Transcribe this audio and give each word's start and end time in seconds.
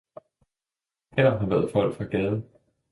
'Her 1.15 1.37
har 1.37 1.45
været 1.47 1.71
folk 1.71 1.95
fra 1.97 2.03
gaden! 2.05 2.49